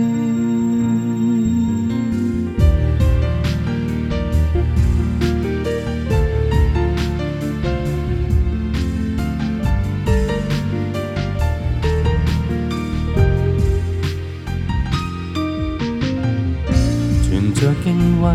[17.61, 18.31] 在敬畏，